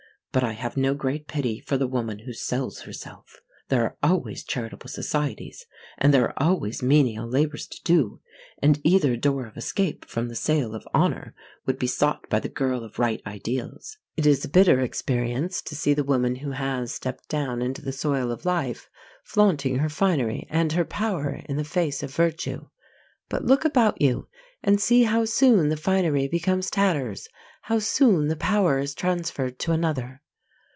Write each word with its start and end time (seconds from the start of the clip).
But 0.33 0.45
I 0.45 0.53
have 0.53 0.77
no 0.77 0.93
great 0.93 1.27
pity 1.27 1.59
for 1.59 1.75
the 1.75 1.89
woman 1.89 2.19
who 2.19 2.31
sells 2.31 2.83
herself. 2.83 3.41
There 3.67 3.83
are 3.83 3.97
always 4.01 4.45
charitable 4.45 4.87
societies, 4.87 5.65
and 5.97 6.13
there 6.13 6.23
are 6.23 6.41
always 6.41 6.81
menial 6.81 7.27
labours 7.27 7.67
to 7.67 7.83
do, 7.83 8.21
and 8.61 8.79
either 8.85 9.17
door 9.17 9.45
of 9.45 9.57
escape 9.57 10.05
from 10.05 10.29
the 10.29 10.35
sale 10.37 10.73
of 10.73 10.87
honour 10.95 11.35
would 11.65 11.77
be 11.77 11.85
sought 11.85 12.29
by 12.29 12.39
the 12.39 12.47
girl 12.47 12.85
of 12.85 12.97
right 12.97 13.21
ideals. 13.27 13.97
It 14.15 14.25
is 14.25 14.45
a 14.45 14.49
bitter 14.49 14.79
experience 14.79 15.61
to 15.63 15.75
see 15.75 15.93
the 15.93 16.01
woman 16.01 16.37
who 16.37 16.51
has 16.51 16.93
stepped 16.93 17.27
down 17.27 17.61
into 17.61 17.81
the 17.81 17.91
soil 17.91 18.31
of 18.31 18.45
life 18.45 18.89
flaunting 19.25 19.79
her 19.79 19.89
finery 19.89 20.47
and 20.49 20.71
her 20.71 20.85
power 20.85 21.41
in 21.49 21.57
the 21.57 21.65
face 21.65 22.03
of 22.03 22.15
virtue. 22.15 22.69
But 23.27 23.43
look 23.43 23.65
about 23.65 24.01
you 24.01 24.29
and 24.63 24.79
see 24.79 25.03
how 25.03 25.25
soon 25.25 25.67
the 25.67 25.75
finery 25.75 26.29
becomes 26.29 26.69
tatters 26.69 27.27
how 27.65 27.77
soon 27.79 28.27
the 28.27 28.35
power 28.35 28.79
is 28.79 28.95
transferred 28.95 29.59
to 29.59 29.71
another. 29.71 30.19